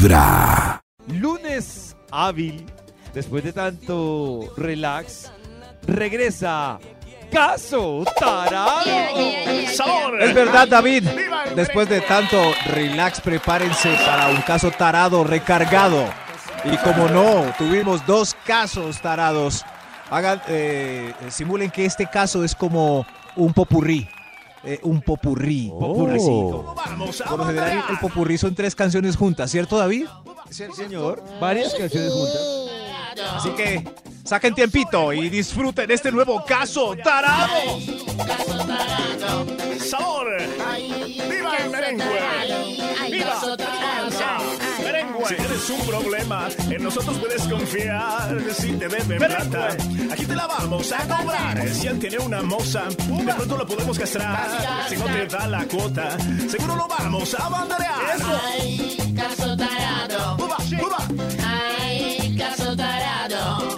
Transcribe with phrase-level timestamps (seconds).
[0.00, 0.80] Vibra.
[1.08, 2.64] Lunes hábil,
[3.12, 5.30] después de tanto relax,
[5.86, 6.78] regresa
[7.30, 8.80] Caso Tarado.
[10.18, 11.06] Es verdad, David.
[11.54, 12.40] Después de tanto
[12.72, 16.06] relax, prepárense para un caso tarado recargado.
[16.64, 19.66] Y como no, tuvimos dos casos tarados.
[20.08, 24.08] Hagan, eh, simulen que este caso es como un popurrí.
[24.62, 25.70] Eh, un popurrí.
[25.70, 26.74] Popurricito.
[27.28, 30.06] Por lo general, el popurrí son tres canciones juntas, ¿cierto, David?
[30.50, 31.22] Sí, señor.
[31.40, 32.42] Varias canciones juntas.
[33.36, 33.88] Así que
[34.24, 37.78] saquen tiempito y disfruten este nuevo caso tarado.
[39.78, 40.26] ¡Sabor!
[41.28, 42.04] ¡Viva el merengue!
[43.10, 43.40] ¡Viva!
[45.28, 48.38] Si tienes un problema, en nosotros puedes confiar.
[48.54, 49.68] Si te deben plata,
[50.10, 51.68] aquí te la vamos a cobrar.
[51.68, 54.86] Si él tiene una moza, de pronto lo podemos castrar.
[54.88, 56.16] Si no te da la cuota,
[56.48, 58.16] seguro lo vamos a banderear.
[58.52, 60.36] Ay, caso tarado.
[60.44, 60.56] ¡Uba,
[60.86, 61.08] uba!
[61.78, 63.76] Ay, caso tarado.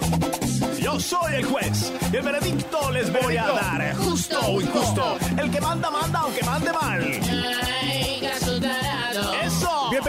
[0.79, 3.95] Yo soy el juez, y el veredicto les voy a dar.
[3.95, 7.72] Justo o injusto, el que manda, manda, aunque mande mal.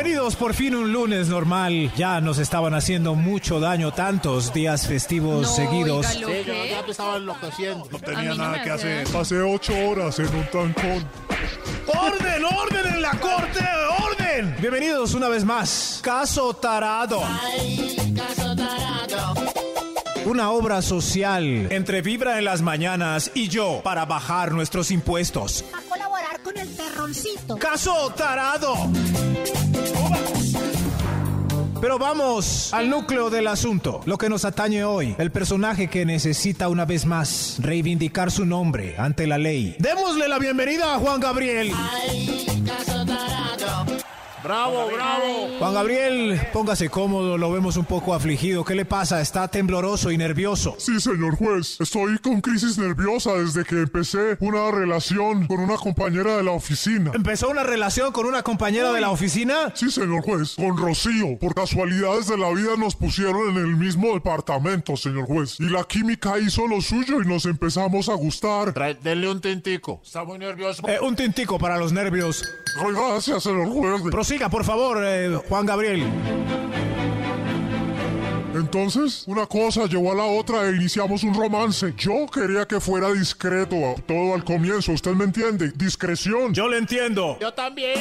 [0.05, 1.91] Bienvenidos por fin un lunes normal.
[1.97, 6.05] Ya nos estaban haciendo mucho daño tantos días festivos seguidos.
[6.05, 7.89] Sí, yo ya me estaba enloqueciendo.
[7.91, 9.11] No A tenía no nada me que hace hacer.
[9.15, 11.09] Pasé ocho horas en un tancón.
[11.87, 13.65] ¡Orden, orden en la corte!
[14.05, 14.55] ¡Orden!
[14.61, 16.01] Bienvenidos una vez más.
[16.03, 17.23] Caso Tarado.
[17.43, 19.35] Ay, caso tarado.
[20.27, 25.65] Una obra social entre Vibra en las mañanas y yo para bajar nuestros impuestos.
[25.73, 27.57] a colaborar con el terroncito.
[27.57, 28.75] ¡Caso Tarado!
[31.85, 36.71] Pero vamos al núcleo del asunto, lo que nos atañe hoy, el personaje que necesita
[36.71, 39.77] una vez más reivindicar su nombre ante la ley.
[39.81, 41.73] Démosle la bienvenida a Juan Gabriel.
[41.75, 42.54] Ay.
[44.45, 45.49] ¡Bravo, bravo!
[45.59, 48.63] Juan Gabriel, póngase cómodo, lo vemos un poco afligido.
[48.63, 49.23] ¿Qué le pasa?
[49.23, 50.75] Está tembloroso y nervioso.
[50.79, 51.81] Sí, señor juez.
[51.81, 57.13] Estoy con crisis nerviosa desde que empecé una relación con una compañera de la oficina.
[57.15, 59.73] ¿Empezó una relación con una compañera de la oficina?
[59.75, 60.57] Sí, señor juez.
[60.57, 61.39] Con Rocío.
[61.39, 65.59] Por casualidades de la vida nos pusieron en el mismo departamento, señor juez.
[65.59, 68.75] Y la química hizo lo suyo y nos empezamos a gustar.
[68.75, 70.03] Trae- denle un tintico.
[70.05, 70.87] Está muy nervioso.
[70.87, 72.43] Eh, un tintico para los nervios.
[72.93, 74.03] Gracias, señor juez.
[74.11, 76.05] Prosiga, por favor, eh, Juan Gabriel.
[78.55, 81.95] Entonces, una cosa llevó a la otra e iniciamos un romance.
[81.97, 85.73] Yo quería que fuera discreto todo al comienzo, ¿usted me entiende?
[85.75, 86.53] Discreción.
[86.53, 87.37] Yo le entiendo.
[87.41, 88.01] Yo también.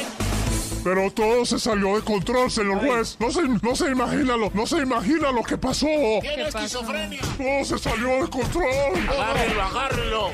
[0.84, 3.16] Pero todo se salió de control, señor juez.
[3.18, 5.86] No se, no se imagina lo, no se imagina lo que pasó.
[6.20, 7.20] Tiene esquizofrenia.
[7.38, 8.66] Todo se salió de control.
[9.08, 10.30] Agárrelo, agárrelo.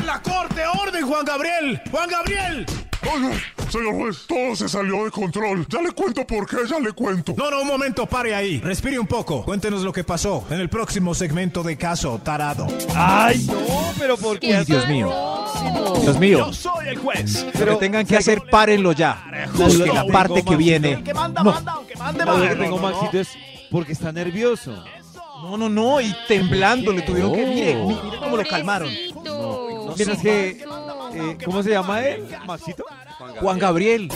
[0.00, 0.62] En la corte!
[0.82, 1.80] ¡Orden, Juan Gabriel!
[1.90, 2.66] ¡Juan Gabriel!
[3.12, 3.30] Oiga,
[3.70, 5.66] señor juez, todo se salió de control.
[5.70, 7.32] Ya le cuento por qué, ya le cuento.
[7.36, 8.60] No, no, un momento, pare ahí.
[8.60, 9.42] Respire un poco.
[9.42, 12.66] Cuéntenos lo que pasó en el próximo segmento de Caso Tarado.
[12.94, 14.58] Ay, no, pero ¿por qué?
[14.58, 15.10] Uy, Dios mío.
[16.02, 16.38] Dios mío.
[16.46, 17.46] Yo soy el juez.
[17.58, 19.24] Lo que tengan que hacer, párenlo ya.
[19.56, 20.92] Porque la parte que viene.
[20.92, 21.52] El que manda, No.
[21.52, 22.24] manda, aunque mande
[22.56, 23.30] tengo, Maxito, es
[23.70, 24.84] porque está nervioso.
[25.42, 26.02] No, no, no.
[26.02, 27.46] Y temblando le tuvieron que.
[27.46, 28.90] Mire, mire cómo lo calmaron.
[30.06, 30.48] Mientras que,
[31.14, 32.26] eh, ¿cómo se llama él?
[32.46, 32.84] Maxito.
[33.40, 34.08] Juan Gabriel.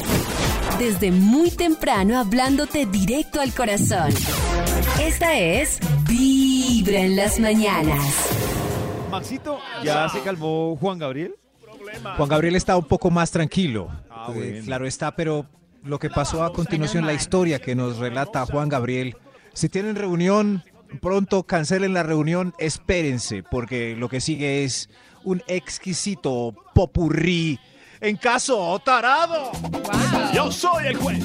[0.78, 4.10] Desde muy temprano hablándote directo al corazón.
[5.00, 5.78] Esta es
[6.08, 8.02] Vibra en las mañanas.
[9.10, 11.34] Maxito, ¿ya se calmó Juan Gabriel?
[12.16, 13.88] Juan Gabriel está un poco más tranquilo.
[14.10, 15.46] Ah, Eh, claro está, pero
[15.82, 19.16] lo que pasó a continuación, la historia que nos relata Juan Gabriel.
[19.52, 20.64] Si tienen reunión,
[21.02, 24.88] pronto cancelen la reunión, espérense, porque lo que sigue es
[25.24, 27.58] un exquisito popurrí
[28.00, 29.50] en caso tarado.
[30.34, 31.22] Yo soy el juez.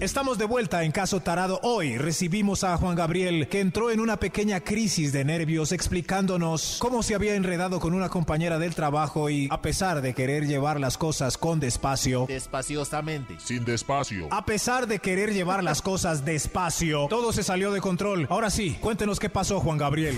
[0.00, 1.60] Estamos de vuelta en Caso Tarado.
[1.62, 7.02] Hoy recibimos a Juan Gabriel, que entró en una pequeña crisis de nervios explicándonos cómo
[7.02, 10.96] se había enredado con una compañera del trabajo y, a pesar de querer llevar las
[10.96, 13.36] cosas con despacio, Despaciosamente.
[13.40, 14.26] Sin despacio.
[14.30, 18.26] a pesar de querer llevar las cosas despacio, todo se salió de control.
[18.30, 20.16] Ahora sí, cuéntenos qué pasó, Juan Gabriel.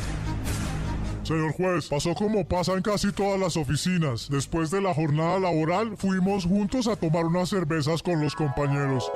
[1.22, 4.28] Señor juez, pasó como pasa en casi todas las oficinas.
[4.28, 9.10] Después de la jornada laboral, fuimos juntos a tomar unas cervezas con los compañeros.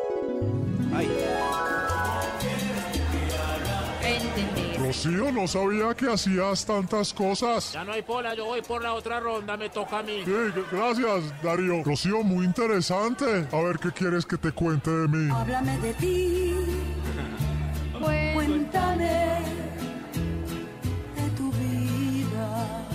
[4.03, 4.77] Entendí.
[4.79, 7.73] Rocío, no sabía que hacías tantas cosas.
[7.73, 10.23] Ya no hay pola, yo voy por la otra ronda, me toca a mí.
[10.25, 10.33] Sí,
[10.71, 11.83] gracias, Darío.
[11.83, 13.25] Rocío, muy interesante.
[13.51, 15.29] A ver qué quieres que te cuente de mí.
[15.33, 16.55] Háblame de ti,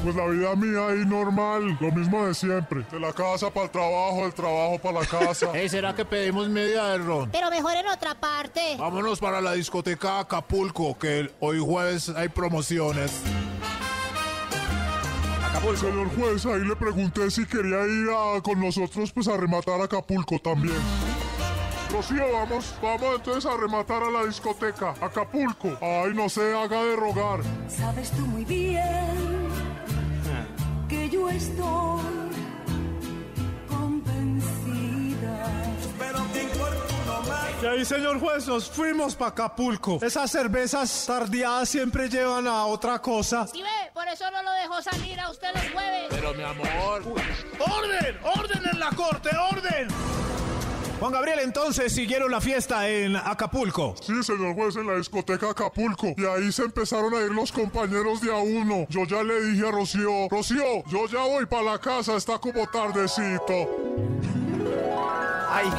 [0.03, 2.83] Pues la vida mía ahí normal, lo mismo de siempre.
[2.91, 5.51] De la casa para el trabajo, del trabajo para la casa.
[5.53, 7.29] Ey, ¿será que pedimos media de ron?
[7.31, 8.77] Pero mejor en otra parte.
[8.79, 13.11] Vámonos para la discoteca Acapulco, que hoy jueves hay promociones.
[15.75, 19.83] Señor juez, ahí le pregunté si quería ir a- con nosotros pues a rematar a
[19.83, 20.75] Acapulco también.
[21.91, 25.77] Rocío, vamos, vamos entonces a rematar a la discoteca, Acapulco.
[25.79, 27.41] Ay, no se haga de rogar.
[27.67, 29.40] Sabes tú muy bien
[31.11, 32.01] yo estoy
[33.67, 34.51] convencida.
[37.61, 39.99] Y ahí, señor juez, nos fuimos para Acapulco.
[40.01, 43.45] Esas cervezas tardías siempre llevan a otra cosa.
[43.45, 43.91] ¿Sí ve?
[43.93, 46.07] Por eso no lo dejó salir a usted los jueves.
[46.09, 47.03] Pero mi amor,
[47.59, 48.17] ¡Orden!
[48.23, 49.29] ¡Orden en la corte!
[49.51, 49.87] ¡Orden!
[51.01, 53.95] Juan Gabriel, entonces siguieron la fiesta en Acapulco.
[53.99, 56.13] Sí, señor juez, en la discoteca Acapulco.
[56.15, 58.85] Y ahí se empezaron a ir los compañeros de a uno.
[58.87, 62.67] Yo ya le dije a Rocío, Rocío, yo ya voy para la casa, está como
[62.67, 63.67] tardecito.
[65.49, 65.71] Ay,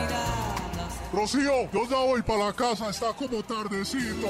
[1.12, 4.26] Rocío, yo ya voy para la casa, está como tardecito.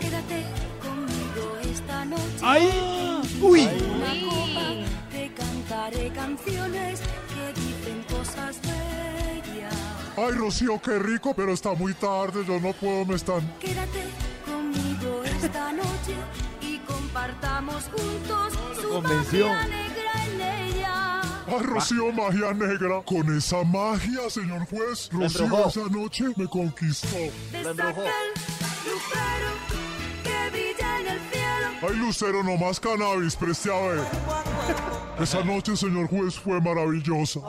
[0.00, 0.46] Quédate
[0.80, 2.40] conmigo esta noche.
[2.42, 3.20] ¡Ay!
[3.42, 3.66] ¡Uy!
[3.66, 9.05] Una copa, te cantaré canciones que dicen cosas bellas.
[10.18, 13.46] Ay, Rocío, qué rico, pero está muy tarde, yo no puedo, me están...
[13.60, 14.04] Quédate
[14.46, 16.16] conmigo esta noche
[16.62, 21.20] y compartamos juntos su magia negra en ella.
[21.46, 23.02] Ay, Rocío, magia negra.
[23.04, 27.08] Con esa magia, señor juez, Rocío esa noche me conquistó.
[27.52, 28.32] Destaca el
[28.86, 29.50] lucero
[30.24, 31.66] que brilla en el cielo.
[31.82, 34.04] Ay, Lucero, no más cannabis, preste a ver.
[35.20, 37.40] Esa noche, señor juez, fue maravillosa.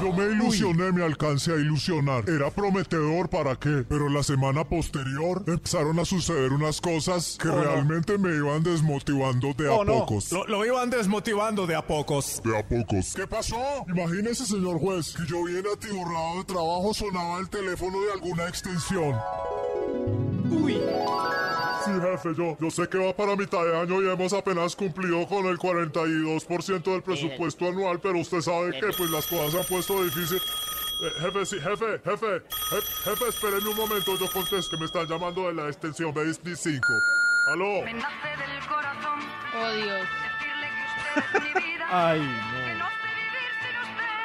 [0.00, 2.28] Yo me ilusioné, me alcancé a ilusionar.
[2.28, 8.18] Era prometedor para qué, pero la semana posterior empezaron a suceder unas cosas que realmente
[8.18, 10.00] me iban desmotivando de a Oh, no.
[10.00, 10.32] pocos.
[10.32, 12.40] Lo, lo iban desmotivando de a pocos.
[12.44, 13.14] De a pocos.
[13.14, 13.56] ¿Qué pasó?
[13.88, 19.14] Imagínese, señor juez, que yo bien atiborrado de trabajo sonaba el teléfono de alguna extensión.
[20.50, 20.78] ¡Uy!
[21.86, 25.26] Sí, jefe, yo, yo sé que va para mitad de año y hemos apenas cumplido
[25.28, 29.64] con el 42% del presupuesto anual, pero usted sabe que pues las cosas se han
[29.66, 30.42] puesto difíciles.
[30.42, 35.06] Eh, jefe, sí, jefe, jefe, je- jefe, espéreme un momento, yo contesto que me están
[35.06, 36.86] llamando de la extensión 25.
[37.52, 37.82] ¿Aló?
[37.84, 39.20] Me nace del corazón
[39.54, 40.00] Oh, Dios.
[40.00, 41.86] decirle que usted es mi vida.
[41.90, 42.78] ¡Ay, Que no!
[42.78, 44.16] no sé vivir sin usted.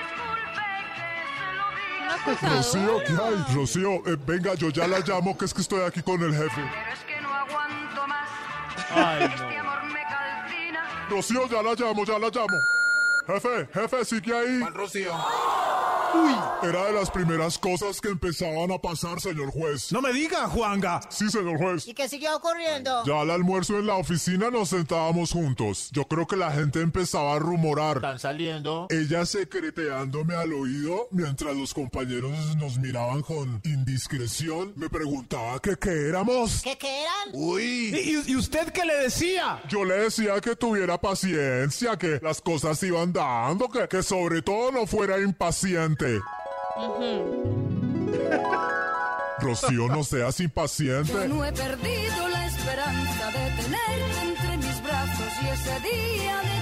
[0.00, 0.64] Disculpe
[0.94, 1.04] que
[1.36, 2.40] se lo diga.
[2.40, 3.54] Una Rocío, ¿qué hay?
[3.54, 6.48] Rocío, eh, venga, yo ya la llamo, que es que estoy aquí con el jefe.
[6.62, 7.09] Pero es que.
[8.90, 9.60] ¡Ay, Este no!
[9.60, 11.06] amor me calcina.
[11.08, 12.58] Rocío, ya la llamo, ya la llamo.
[13.26, 14.60] Jefe, jefe, sigue ahí.
[14.60, 14.74] Juan
[16.12, 16.50] Rocío.
[16.62, 19.92] Era de las primeras cosas que empezaban a pasar, señor juez.
[19.92, 21.00] No me diga, Juanga.
[21.08, 21.86] Sí, señor juez.
[21.88, 23.02] ¿Y qué siguió ocurriendo?
[23.04, 25.88] Ya al almuerzo en la oficina nos sentábamos juntos.
[25.92, 27.96] Yo creo que la gente empezaba a rumorar.
[27.96, 28.86] Están saliendo.
[28.90, 34.72] Ella secreteándome al oído mientras los compañeros nos miraban con indiscreción.
[34.76, 36.62] Me preguntaba que qué éramos.
[36.62, 37.30] ¿Qué, qué eran?
[37.32, 38.22] Uy.
[38.26, 39.62] ¿Y, y usted qué le decía?
[39.68, 44.72] Yo le decía que tuviera paciencia, que las cosas iban dando, que, que sobre todo
[44.72, 45.99] no fuera impaciente.
[49.40, 51.28] Rocío, no seas Yo impaciente.
[51.28, 56.59] no he perdido la esperanza de tenerte entre mis brazos y ese día de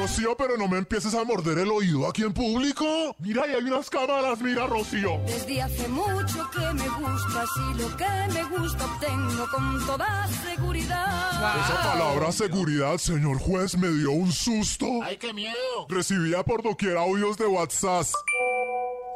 [0.00, 3.14] Rocío, pero no me empieces a morder el oído aquí en público.
[3.18, 5.20] Mira, ahí hay unas cámaras, mira, Rocío.
[5.26, 11.64] Desde hace mucho que me gustas y lo que me gusta obtengo con toda seguridad.
[11.66, 14.86] Esa palabra seguridad, señor juez, me dio un susto.
[15.04, 15.86] Ay, qué miedo.
[15.90, 18.06] Recibía por doquier audios de WhatsApp.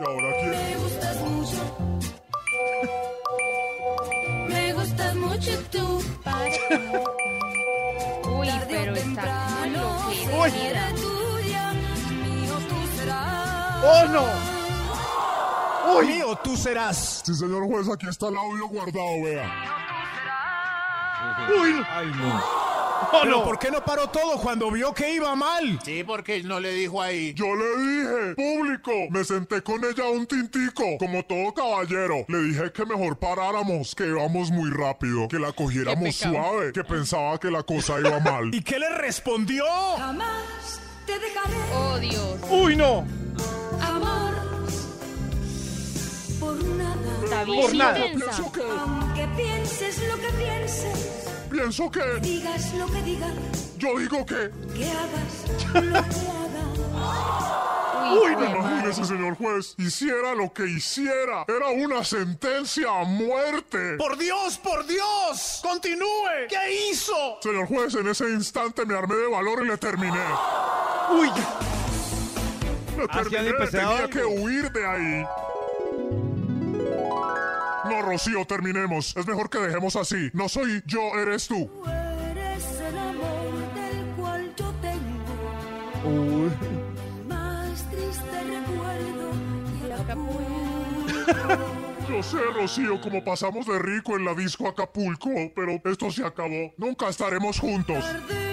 [0.00, 0.50] ¿Y ahora quién?
[0.50, 1.98] Me gustas mucho.
[4.48, 6.02] Me gustas mucho tú.
[8.44, 9.66] Uy, pero está
[12.96, 13.84] serás.
[13.84, 14.24] ¡Oh, no!
[15.98, 16.06] ¡Uy!
[16.06, 17.22] Mío, tú serás.
[17.24, 19.50] Sí, señor juez, aquí está el audio guardado, vea.
[21.60, 21.84] ¡Uy!
[21.90, 22.63] ¡Ay, no!
[23.22, 25.78] ¿Pero por qué no paró todo cuando vio que iba mal?
[25.84, 27.32] Sí, porque no le dijo ahí.
[27.34, 32.24] Yo le dije, público, me senté con ella un tintico, como todo caballero.
[32.28, 37.38] Le dije que mejor paráramos, que íbamos muy rápido, que la cogiéramos suave, que pensaba
[37.38, 38.50] que la cosa iba mal.
[38.54, 39.64] ¿Y qué le respondió?
[39.98, 42.36] Jamás te dejaré, Oh, Dios.
[42.50, 43.04] ¡Uy, no!
[43.80, 44.34] amor.
[46.40, 46.94] Por nada.
[47.24, 47.98] Está bien Por nada.
[48.80, 53.32] Aunque pienses lo que pienses, pienso que, digas lo que digas,
[53.78, 56.34] yo digo que, que hagas lo que hagas.
[58.12, 59.74] Uy, no imagínese, señor juez.
[59.78, 61.44] Hiciera lo que hiciera.
[61.48, 63.96] Era una sentencia a muerte.
[63.96, 65.60] ¡Por Dios, por Dios!
[65.62, 66.48] ¡Continúe!
[66.48, 67.38] ¿Qué hizo?
[67.40, 70.22] Señor juez, en ese instante me armé de valor y le terminé.
[71.12, 71.30] Uy,
[72.98, 75.26] Le terminé, tenía que huir de ahí.
[77.94, 79.16] No, Rocío, terminemos.
[79.16, 80.28] Es mejor que dejemos así.
[80.32, 81.70] No soy yo, eres tú.
[81.72, 86.50] Tú eres el amor del cual yo tengo uy.
[87.28, 89.30] más triste recuerdo
[89.86, 90.44] y Acapulco.
[92.08, 96.74] Yo sé, Rocío, como pasamos de rico en la disco Acapulco, pero esto se acabó.
[96.76, 97.98] Nunca estaremos juntos.
[98.04, 98.43] Tarde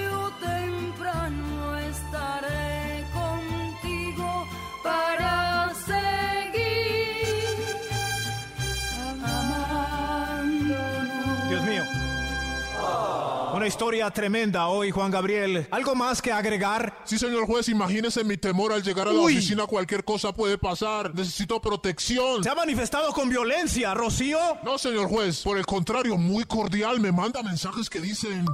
[13.71, 15.65] historia tremenda hoy, Juan Gabriel.
[15.71, 16.93] ¿Algo más que agregar?
[17.05, 19.37] Sí, señor juez, imagínese mi temor al llegar a la Uy.
[19.37, 19.65] oficina.
[19.65, 21.15] Cualquier cosa puede pasar.
[21.15, 22.43] Necesito protección.
[22.43, 24.37] Se ha manifestado con violencia, Rocío.
[24.63, 25.41] No, señor juez.
[25.43, 26.99] Por el contrario, muy cordial.
[26.99, 28.45] Me manda mensajes que dicen...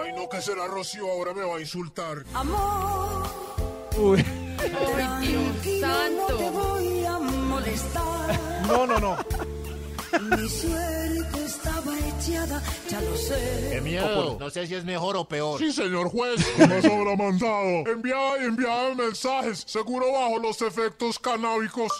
[0.00, 1.10] Ay, no, ¿qué será, Rocío?
[1.10, 2.24] Ahora me va a insultar.
[2.32, 3.26] Amor,
[3.98, 4.24] Uy.
[4.60, 6.52] Ay, Dios tranquilo, no te santo.
[6.52, 8.40] voy a molestar.
[8.68, 9.16] No, no, no.
[10.30, 13.70] Mi suerte estaba echada, ya lo sé.
[13.72, 14.36] Qué miedo.
[14.38, 15.58] No sé si es mejor o peor.
[15.58, 16.44] Sí, señor juez.
[16.56, 17.86] ¿Qué más habrá mandado?
[17.86, 19.64] Enviaba y enviaba mensajes.
[19.66, 21.90] Seguro bajo los efectos canábicos.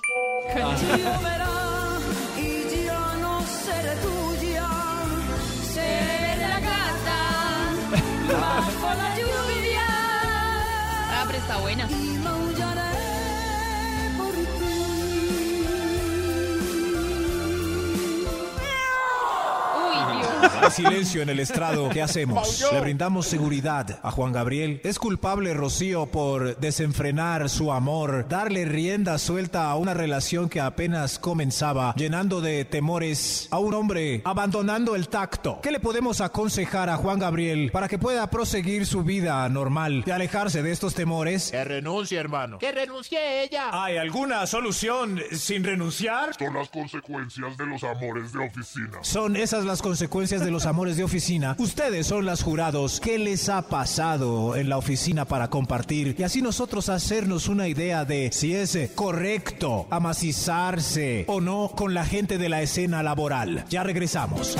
[20.61, 21.89] Hay silencio en el estrado.
[21.91, 22.65] ¿Qué hacemos?
[22.73, 24.81] Le brindamos seguridad a Juan Gabriel.
[24.85, 31.19] ¿Es culpable Rocío por desenfrenar su amor, darle rienda suelta a una relación que apenas
[31.19, 35.61] comenzaba, llenando de temores a un hombre, abandonando el tacto?
[35.63, 40.11] ¿Qué le podemos aconsejar a Juan Gabriel para que pueda proseguir su vida normal y
[40.11, 41.51] alejarse de estos temores?
[41.51, 42.59] Que renuncie, hermano.
[42.59, 43.71] Que renuncie ella.
[43.73, 46.35] ¿Hay alguna solución sin renunciar?
[46.39, 48.99] Son las consecuencias de los amores de oficina.
[49.03, 51.57] Son esas las consecuencias de los amores de oficina.
[51.59, 53.01] Ustedes son las jurados.
[53.01, 56.15] ¿Qué les ha pasado en la oficina para compartir?
[56.19, 62.05] Y así nosotros hacernos una idea de si es correcto amacizarse o no con la
[62.05, 63.65] gente de la escena laboral.
[63.69, 64.57] Ya regresamos.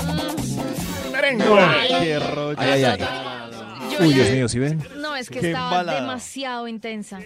[1.11, 2.55] Qué rollo.
[2.57, 2.99] Ay, ay, ay.
[3.99, 4.81] Uy, Dios mío, ¿sí ven?
[5.19, 6.01] Es que Qué estaba embalada.
[6.01, 7.19] demasiado intensa.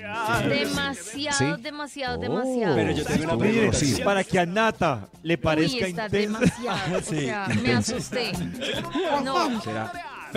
[0.50, 1.62] Demasiado, ¿Sí?
[1.62, 2.22] demasiado, Oh.
[2.22, 2.76] demasiado.
[2.76, 3.66] Pero yo tengo una Estuvo pregunta.
[3.80, 4.06] Rocío.
[4.06, 6.40] Para que a Nata le parezca Uy, está intensa.
[6.40, 7.02] demasiado.
[7.04, 7.16] Sí.
[7.18, 8.32] O sea, me asusté.
[9.24, 9.92] No, ¿Será,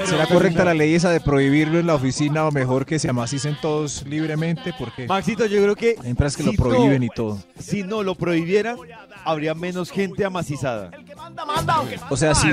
[0.04, 3.56] ¿Será correcta la ley esa de prohibirlo en la oficina o mejor que se amacicen
[3.62, 4.74] todos libremente?
[4.78, 5.96] Porque Maxito, yo creo que.
[6.02, 7.38] hay empresas que lo si prohíben no- y todo.
[7.58, 8.76] Si no lo prohibieran,
[9.24, 10.90] habría menos gente amacizada.
[12.10, 12.48] O sea, si,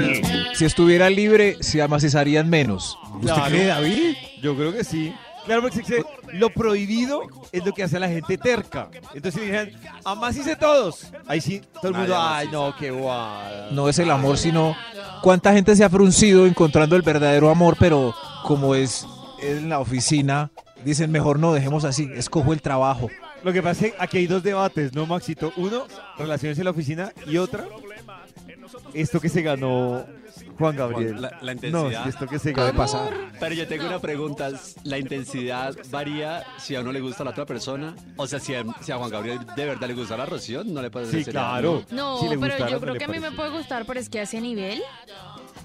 [0.55, 2.97] si estuviera libre, se amacizarían menos.
[3.15, 3.45] ¿Usted Claro.
[3.45, 4.15] cree, David?
[4.43, 5.15] Yo creo que sí.
[5.45, 8.89] Claro, porque se- lo prohibido es lo que hace a la gente terca.
[9.13, 9.71] Entonces, si dijeran,
[10.05, 11.07] amacíse todos.
[11.27, 13.69] Ahí sí, todo el mundo, ay, no, qué guada.
[13.71, 14.75] No es el amor, sino
[15.21, 19.05] cuánta gente se ha fruncido encontrando el verdadero amor, pero como es
[19.41, 20.51] en la oficina,
[20.85, 23.09] dicen mejor no, dejemos así, escojo el trabajo.
[23.43, 25.51] Lo que pasa es que aquí hay dos debates, ¿no, Maxito?
[25.57, 25.83] Uno,
[26.17, 27.65] relaciones en la oficina y otra,
[28.93, 30.05] esto que se ganó
[30.57, 31.21] Juan Gabriel.
[31.21, 32.07] La, la no, intensidad.
[32.07, 32.77] esto que se Puede ganó.
[32.77, 33.13] pasar.
[33.39, 34.49] Pero yo tengo una pregunta.
[34.83, 37.95] ¿La intensidad varía si a uno le gusta a la otra persona?
[38.17, 40.81] O sea, si a, si a Juan Gabriel de verdad le gusta la Rocío, no
[40.81, 41.83] le puede Sí, claro.
[41.91, 43.35] no, Si le pero yo no creo que a mí me parece.
[43.37, 44.81] puede gustar, pero es que a ese nivel.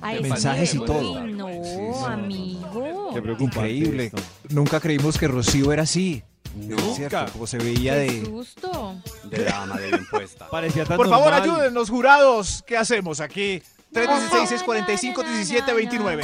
[0.00, 1.25] A ese Mensajes y todo.
[1.26, 3.11] No, amigo.
[3.14, 4.04] Qué preocupante Increíble.
[4.06, 4.23] esto.
[4.50, 6.23] Nunca creímos que Rocío era así.
[6.57, 8.25] Es cierto, como se veía Qué de...
[8.26, 8.95] susto.
[9.25, 10.49] De dama, de bien puesta.
[10.50, 11.43] Parecía tan Por favor, normal.
[11.50, 12.64] ayúdennos, jurados.
[12.67, 13.62] ¿Qué hacemos aquí?
[13.93, 16.23] 316-645-1729.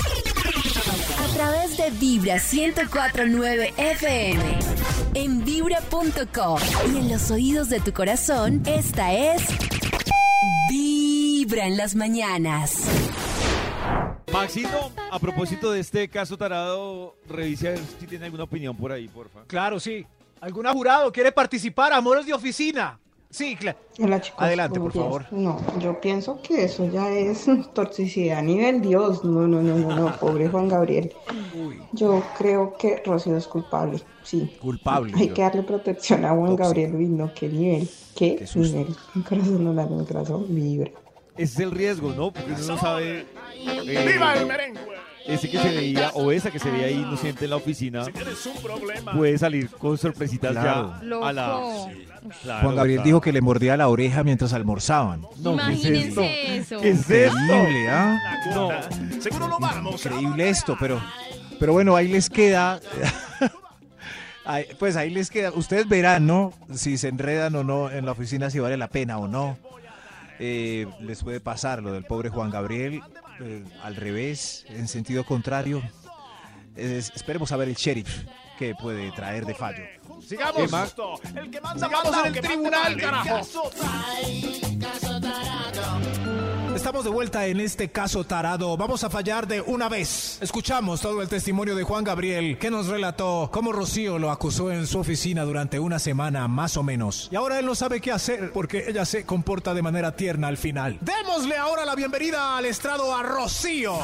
[1.19, 4.59] A través de Vibra 1049 FM.
[5.14, 6.59] En vibra.com.
[6.93, 9.43] Y en los oídos de tu corazón, esta es.
[10.69, 12.73] Vibra en las mañanas.
[14.35, 18.91] Maxito, a propósito de este caso tarado, revise a ver si tiene alguna opinión por
[18.91, 19.45] ahí, porfa.
[19.47, 20.05] Claro, sí.
[20.41, 21.93] ¿Algún jurado quiere participar?
[21.93, 22.99] Amores de oficina.
[23.31, 23.79] Sí, claro.
[23.97, 24.43] Hola chicos.
[24.43, 25.26] Adelante, por favor.
[25.31, 29.23] No, yo pienso que eso ya es toxicidad a nivel Dios.
[29.23, 31.12] No, no, no, no, no, pobre Juan Gabriel.
[31.93, 34.57] Yo creo que Rocío es culpable, sí.
[34.61, 35.12] Culpable.
[35.17, 36.97] Hay que darle protección a Juan Gabriel.
[36.97, 38.97] Uy, no, qué nivel, qué, Qué nivel.
[39.14, 40.91] Mi corazón no late, mi corazón vibra.
[41.37, 42.31] Ese es el riesgo, ¿no?
[42.33, 43.26] Porque uno no sabe.
[43.57, 44.81] eh, ¡Viva el merengue!
[45.26, 48.45] ese que se veía o esa que se veía ahí inocente en la oficina Tienes
[48.45, 49.12] un problema.
[49.12, 50.95] puede salir con sorpresitas Claro.
[51.00, 51.61] ya a la...
[52.43, 53.07] Claro, Juan Gabriel claro.
[53.07, 55.23] dijo que le mordía la oreja mientras almorzaban.
[55.38, 56.21] No, ¿qué es esto?
[56.21, 56.79] Imagínense eso.
[56.81, 57.00] ¿Qué es?
[57.00, 58.19] Increíble, ¿ah?
[58.55, 58.69] No.
[59.23, 60.05] Seguro lo vamos.
[60.05, 61.00] a Increíble esto, pero,
[61.59, 62.81] pero bueno, ahí les queda.
[64.47, 65.53] Ahí- pues ahí les queda.
[65.53, 66.53] Ustedes verán, ¿no?
[66.75, 69.57] Si se enredan o no en la oficina, si vale la pena o no.
[70.38, 73.00] Eh, les puede pasar lo del pobre Juan Gabriel
[73.41, 75.83] eh, al revés, en sentido contrario.
[76.76, 78.25] Es- esperemos a ver el sheriff
[78.59, 79.85] que puede traer de fallo.
[80.26, 80.57] Sigamos.
[80.57, 80.85] ¿Qué más?
[80.95, 81.21] Justo.
[81.37, 83.71] El que manda, Sigamos manda, en el que tribunal, manda, carajo.
[86.75, 88.76] Estamos de vuelta en este caso tarado.
[88.76, 90.38] Vamos a fallar de una vez.
[90.40, 94.87] Escuchamos todo el testimonio de Juan Gabriel, que nos relató cómo Rocío lo acusó en
[94.87, 97.28] su oficina durante una semana más o menos.
[97.33, 100.57] Y ahora él no sabe qué hacer porque ella se comporta de manera tierna al
[100.59, 100.99] final.
[101.00, 103.97] Démosle ahora la bienvenida al estrado a Rocío.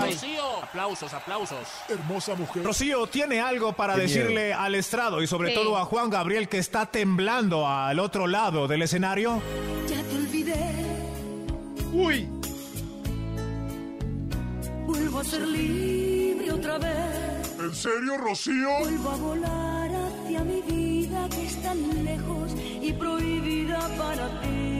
[0.00, 0.62] Rocío.
[0.62, 1.58] Aplausos, aplausos.
[1.88, 2.62] Hermosa mujer.
[2.64, 5.54] Rocío tiene algo para Qué decirle al estrado y sobre Sí.
[5.54, 9.40] todo a Juan Gabriel que está temblando al otro lado del escenario.
[9.88, 10.17] Ya te
[12.00, 12.28] Uy,
[14.86, 17.58] vuelvo a ser libre otra vez.
[17.58, 18.68] ¿En serio, Rocío?
[18.78, 24.78] Vuelvo a volar hacia mi vida que es tan lejos y prohibida para ti.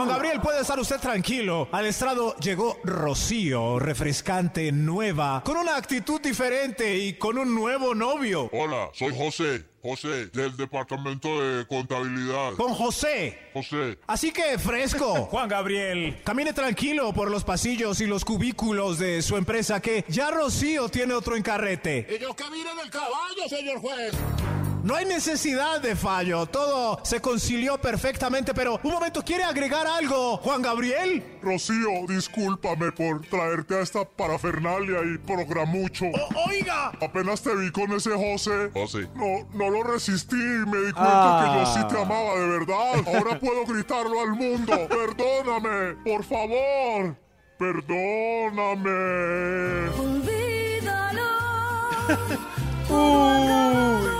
[0.00, 1.68] Juan Gabriel, puede estar usted tranquilo.
[1.72, 8.48] Al estrado llegó Rocío, refrescante, nueva, con una actitud diferente y con un nuevo novio.
[8.50, 9.66] Hola, soy José.
[9.82, 12.54] José, del departamento de contabilidad.
[12.54, 13.38] Con José.
[13.52, 13.98] José.
[14.06, 15.26] Así que fresco.
[15.30, 20.30] Juan Gabriel, camine tranquilo por los pasillos y los cubículos de su empresa que ya
[20.30, 22.06] Rocío tiene otro encarrete.
[22.08, 24.14] Y yo camino en el caballo, señor juez.
[24.82, 30.38] No hay necesidad de fallo, todo se concilió perfectamente, pero un momento, ¿quiere agregar algo,
[30.38, 31.22] Juan Gabriel?
[31.42, 36.06] Rocío, discúlpame por traerte a esta parafernalia y programucho.
[36.48, 38.70] Oiga, Apenas te vi con ese José.
[38.72, 39.08] José.
[39.14, 42.94] No, no lo resistí y me di cuenta que yo sí te amaba de verdad.
[43.06, 44.88] Ahora puedo gritarlo al mundo.
[44.88, 47.16] Perdóname, por favor.
[47.58, 48.90] Perdóname.
[49.98, 51.30] Olvídalo.
[52.88, 54.19] Entre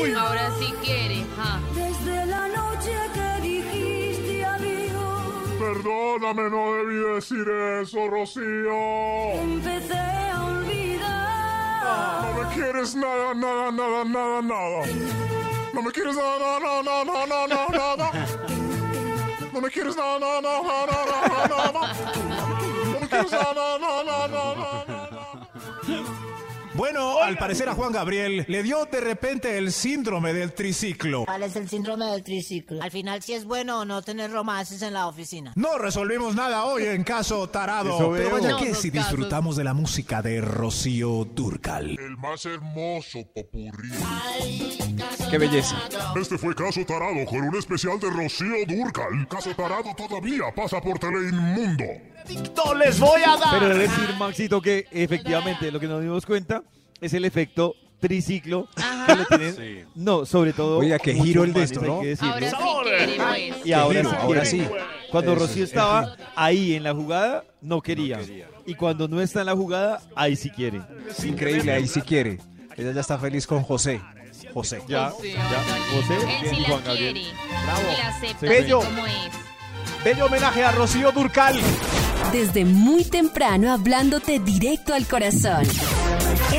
[0.00, 0.20] tú y yo.
[0.20, 1.24] Ahora sí quiere.
[1.36, 1.60] ja.
[1.74, 7.46] Desde la noche que dijiste adiós, Perdóname, no debí decir
[7.82, 9.32] eso, Rocío.
[9.42, 12.34] empecé a olvidar.
[12.34, 14.86] No me quieres nada, nada, nada, nada, nada.
[15.74, 18.26] No me quieres nada, nada, nada, nada, nada, nada.
[19.52, 21.94] No me quieres nada, nada, nada, nada, nada, nada.
[22.92, 24.79] No me quieres nada, nada, nada, nada,
[27.22, 31.24] al parecer a Juan Gabriel le dio de repente el síndrome del triciclo.
[31.24, 32.82] ¿Cuál es el síndrome del triciclo?
[32.82, 35.52] Al final, si es bueno o no tener romances en la oficina.
[35.56, 39.10] No resolvimos nada hoy en caso tarado, pero vaya No, que si casos.
[39.10, 41.90] disfrutamos de la música de Rocío Durcal.
[41.98, 43.90] El más hermoso popurrí.
[45.30, 45.76] Qué belleza.
[46.20, 49.26] Este fue Caso Tarado con un especial de Rocío Durcal.
[49.28, 51.84] Caso Tarado todavía pasa por Teleinmundo.
[52.56, 53.50] No les voy a dar.
[53.58, 56.62] pero debe decir, Maxito, que efectivamente lo que nos dimos cuenta
[57.00, 58.68] es el efecto triciclo
[59.06, 59.86] que tienen.
[59.94, 60.78] No, sobre todo.
[60.78, 62.00] Oiga, qué muchos giro el de esto, ¿no?
[62.00, 62.16] que.
[62.20, 63.52] Ahora sí.
[63.64, 64.16] Y ahora giro, sí.
[64.20, 64.66] ahora sí.
[65.10, 68.20] Cuando Eso Rocío es- estaba ahí en la jugada, no quería.
[68.66, 70.80] Y cuando no está en la jugada, ahí sí quiere.
[71.24, 72.38] Increíble, ahí sí quiere.
[72.76, 74.00] Ella ya está feliz con José.
[74.54, 74.82] José.
[74.88, 75.64] Ya, Sí, ya.
[75.94, 77.22] José Él sí la Juan quiere.
[77.64, 77.80] Bravo.
[77.92, 78.80] Y la acepta Bello.
[78.80, 79.14] como es.
[80.04, 81.56] Bello homenaje a Rocío Durcal.
[82.32, 85.64] Desde muy temprano hablándote directo al corazón.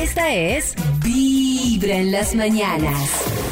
[0.02, 3.51] Esta es Vibra en las mañanas.